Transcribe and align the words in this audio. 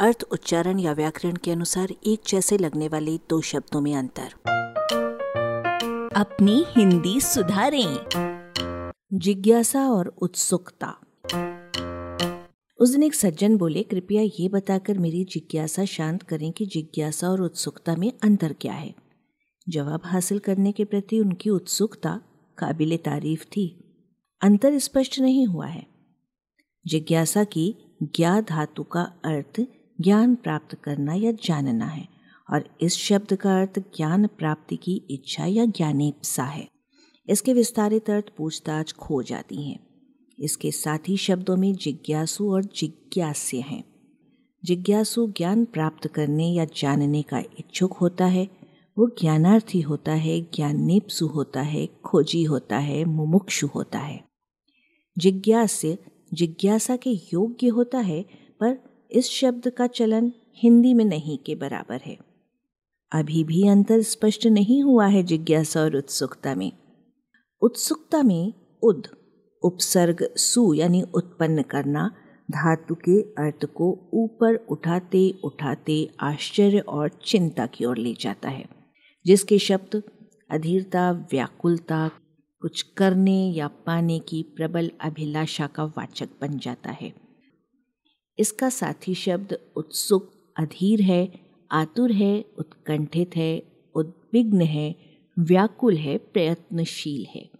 अर्थ 0.00 0.24
उच्चारण 0.32 0.78
या 0.78 0.92
व्याकरण 0.92 1.36
के 1.36 1.50
अनुसार 1.50 1.88
एक 2.06 2.20
जैसे 2.28 2.58
लगने 2.58 2.88
वाले 2.88 3.18
दो 3.30 3.40
शब्दों 3.40 3.80
में 3.80 3.96
अंतर। 3.96 4.32
अपनी 6.16 6.64
हिंदी 6.68 7.20
सुधारें। 7.20 7.96
जिज्ञासा 9.12 9.88
और 9.90 10.06
उत्सुकता। 10.06 10.88
उस 12.78 12.90
दिन 12.90 13.02
एक 13.02 13.14
सज्जन 13.14 13.56
बोले 13.56 13.82
कृपया 13.82 14.22
ये 14.22 14.48
बताकर 14.48 14.98
मेरी 14.98 15.24
जिज्ञासा 15.24 15.84
शांत 15.84 16.22
करें 16.22 16.52
कि 16.52 16.66
जिज्ञासा 16.66 17.28
और 17.28 17.42
उत्सुकता 17.42 17.96
में 17.96 18.12
अंतर 18.22 18.52
क्या 18.52 18.72
है? 18.72 18.94
जवाब 19.68 20.00
हासिल 20.04 20.38
करने 20.38 20.72
के 20.72 20.84
प्रति 20.84 21.20
उनकी 21.20 21.50
उत्सुकता 21.50 22.20
काबिल 22.58 22.96
तारीफ़ 22.96 23.44
थी। 23.44 23.94
अंतर 24.42 24.78
स्पष्ट 24.78 25.18
नहीं 25.18 25.46
हुआ 25.46 25.66
है। 25.66 25.86
जिज्ञासा 26.86 27.44
की 27.44 27.76
ज्ञा 28.02 28.40
धातु 28.40 28.82
का 28.82 29.02
अर्थ 29.24 29.62
ज्ञान 30.00 30.34
प्राप्त 30.34 30.74
करना 30.74 31.14
या 31.14 31.32
जानना 31.32 31.86
है, 31.86 32.08
और 32.52 32.76
इस 32.80 32.94
शब्द 32.94 33.36
का 33.36 33.60
अर्थ 33.60 33.78
ज्ञान 33.78 34.26
प्राप्ति 34.26 34.76
की 34.76 35.02
इच्छा 35.10 35.44
या 35.44 35.64
ज्ञानेप्सा 35.64 36.44
है। 36.44 36.68
इसके 37.28 37.54
विस्तारित 37.54 38.10
अर्थ 38.10 38.24
पूछताछ 38.36 38.92
खो 38.92 39.22
जाती 39.22 39.68
हैं। 39.68 39.86
इसके 40.38 40.70
साथ 40.70 40.98
ही 41.08 41.16
शब्दों 41.16 41.56
में 41.56 41.74
जिज्ञासु 41.74 42.52
और 42.52 42.64
जिज्ञास्य 42.64 43.60
हैं। 43.60 43.84
जिज्ञासु 44.64 45.26
ज्ञान 45.36 45.64
प्राप्त 45.64 46.08
करने 46.08 46.52
या 46.52 46.64
जानने 46.64 47.22
का 47.22 47.38
इच्छुक 47.38 47.92
होता 47.92 48.26
है, 48.26 48.48
वो 48.98 49.08
ज्ञानार्थी 49.20 49.80
होता 49.80 50.12
है, 50.12 50.40
ज्ञानेप्सु 50.40 51.26
होता 51.26 51.60
है, 51.60 51.86
खोजी 51.86 52.42
होता 52.42 52.78
है, 52.78 53.04
मुमुक्षु 53.04 53.66
होता 53.66 53.98
है। 53.98 54.24
जिज्ञास्य 55.18 55.98
जिज्ञासा 56.34 56.96
के 56.96 57.10
योग्य 57.10 57.68
होता 57.68 57.98
है, 57.98 58.22
पर 58.60 58.89
इस 59.12 59.30
शब्द 59.30 59.68
का 59.68 59.86
चलन 59.86 60.32
हिंदी 60.56 60.94
में 60.94 61.04
नहीं 61.04 61.38
के 61.38 61.54
बराबर 61.54 62.00
है। 62.06 62.16
अभी 63.12 63.44
भी 63.44 63.68
अंतर 63.68 64.02
स्पष्ट 64.02 64.46
नहीं 64.46 64.82
हुआ 64.82 65.06
है 65.06 65.22
जिज्ञासा 65.22 65.80
और 65.80 65.96
उत्सुकता 65.96 66.54
में। 66.54 66.72
उत्सुकता 67.62 68.22
में 68.22 68.52
उद, 68.82 69.06
उपसर्ग 69.62 70.28
सु 70.36 70.74
यानी 70.74 71.02
उत्पन्न 71.02 71.62
करना, 71.62 72.10
धातु 72.50 72.94
के 72.94 73.20
अर्थ 73.20 73.64
को 73.64 74.10
ऊपर 74.14 74.54
उठाते 74.54 75.34
उठाते 75.44 76.10
आश्चर्य 76.20 76.78
और 76.78 77.08
चिंता 77.24 77.66
की 77.66 77.84
ओर 77.84 77.96
ले 77.96 78.14
जाता 78.20 78.48
है, 78.48 78.64
जिसके 79.26 79.58
शब्द 79.58 80.02
अधीरता, 80.50 81.10
व्याकुलता, 81.12 82.10
कुछ 82.60 82.82
करने 82.82 83.50
या 83.50 83.68
पाने 83.68 84.18
की 84.18 84.42
प्रबल 84.42 84.90
अभिलाषा 85.00 85.66
का 85.66 85.84
वाचक 85.84 86.28
बन 86.40 86.58
जाता 86.58 86.90
है। 86.90 87.29
इसका 88.38 88.68
साथी 88.68 89.14
शब्द 89.14 89.58
उत्सुक, 89.76 90.52
अधीर 90.56 91.00
है, 91.00 91.32
आतुर 91.72 92.12
है, 92.12 92.44
उत्कंठित 92.58 93.36
है, 93.36 93.62
उद्विग्न 93.94 94.62
है, 94.62 94.94
व्याकुल 95.38 95.96
है, 95.96 96.18
प्रयत्नशील 96.18 97.26
है। 97.34 97.50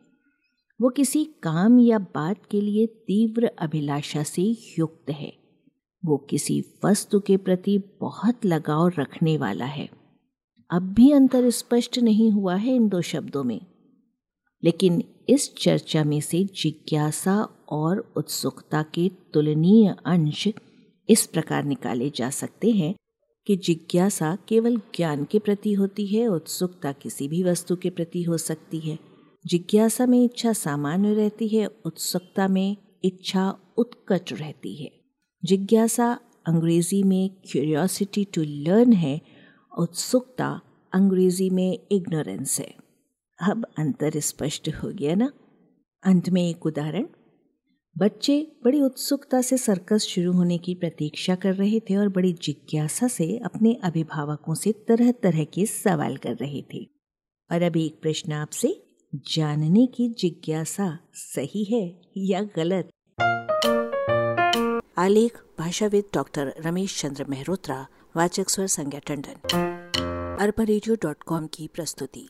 वो 0.80 0.88
किसी 0.88 1.24
काम 1.24 1.80
या 1.80 1.98
बात 1.98 2.46
के 2.50 2.60
लिए 2.60 2.86
तीव्र 2.86 3.46
अभिलाषा 3.46 4.22
से 4.22 4.56
युक्त 4.78 5.10
है। 5.10 5.32
वो 6.04 6.16
किसी 6.16 6.64
वस्तु 6.84 7.20
के 7.20 7.36
प्रति 7.36 7.78
बहुत 8.00 8.44
लगाव 8.44 8.88
रखने 8.98 9.36
वाला 9.36 9.64
है। 9.64 9.90
अब 10.70 10.82
भी 10.82 11.12
अंतर 11.12 11.50
स्पष्ट 11.50 11.98
नहीं 11.98 12.30
हुआ 12.30 12.56
है 12.56 12.74
इन 12.74 12.88
दो 12.88 13.00
शब्दों 13.00 13.44
में। 13.44 13.60
लेकिन 14.64 15.04
इस 15.28 15.54
चर्चा 15.54 16.04
में 16.04 16.20
से 16.20 16.44
जिज्ञासा 16.44 17.59
और 17.70 18.12
उत्सुकता 18.16 18.82
के 18.82 19.10
तुलनीय 19.34 19.96
अंश 20.06 20.48
इस 21.08 21.26
प्रकार 21.26 21.64
निकाले 21.64 22.10
जा 22.10 22.30
सकते 22.30 22.70
हैं 22.70 22.94
कि 23.46 23.56
जिज्ञासा 23.56 24.38
केवल 24.48 24.76
ज्ञान 24.76 25.24
के 25.24 25.38
प्रति 25.38 25.72
होती 25.72 26.06
है, 26.06 26.26
उत्सुकता 26.26 26.92
किसी 26.92 27.28
भी 27.28 27.42
वस्तु 27.42 27.76
के 27.76 27.90
प्रति 27.90 28.22
हो 28.22 28.38
सकती 28.38 28.78
है। 28.80 28.98
जिज्ञासा 29.46 30.06
में 30.06 30.24
इच्छा 30.24 30.52
सामान्य 30.52 31.14
रहती 31.14 31.48
है, 31.48 31.66
उत्सुकता 31.66 32.48
में 32.48 32.76
इच्छा 33.04 33.56
उत्कट 33.78 34.32
रहती 34.32 34.74
है। 34.74 34.92
जिज्ञासा 35.44 36.18
अंग्रेज़ी 36.46 37.02
में 37.02 37.30
क्यूरियोसिटी 37.50 38.24
टू 38.24 38.42
लर्न 38.42 38.92
है, 38.92 39.20
उत्सुकता 39.78 40.60
अंग्रेज़ी 40.92 41.50
में 41.50 41.78
इग्नोरेंस 41.92 42.60
है। 42.60 42.74
अब 43.42 43.66
अंतर 43.78 44.10
स्पष्ट 44.16 44.68
हो 44.68 44.88
गया 44.88 45.14
ना? 45.14 45.32
अंत 46.04 46.30
में 46.30 46.48
एक 46.48 46.66
उदाहरण। 46.66 47.06
बच्चे 47.98 48.52
बड़ी 48.64 48.80
उत्सुकता 48.80 49.42
से 49.42 49.58
सर्कस 49.58 49.98
शुरू 49.98 50.32
होने 50.32 50.58
की 50.58 50.74
प्रतीक्षा 50.74 51.34
कर 51.34 51.54
रहे 51.54 51.80
थे 51.80 51.96
और 51.96 52.08
बड़ी 52.08 52.32
जिज्ञासा 52.32 53.08
से 53.08 53.38
अपने 53.38 53.74
अभिभावकों 53.84 54.54
से 54.54 54.72
तरह 54.72 55.12
तरह 55.12 55.44
के 55.44 55.66
सवाल 55.66 56.16
कर 56.16 56.34
रहे 56.34 56.62
थे। 56.74 56.90
और 57.52 57.62
अभी 57.62 57.86
एक 57.86 58.00
प्रश्न 58.02 58.32
आपसे, 58.32 58.82
जानने 59.14 59.86
की 59.86 60.08
जिज्ञासा 60.08 60.98
सही 61.14 61.64
है 61.64 62.00
या 62.16 62.42
गलत? 62.42 62.90
आलेख, 64.98 65.38
भाषाविद 65.58 66.04
डॉक्टर 66.14 66.54
रमेश 66.60 67.02
चंद्र 67.02 67.24
मेहरोत्रा, 67.24 67.86
वाचक 68.16 68.48
स्वर 68.48 68.66
संज्ञा 68.66 69.00
टंडन। 69.00 69.36
अरबा 70.40 71.42
की 71.46 71.68
प्रस्तुति। 71.68 72.28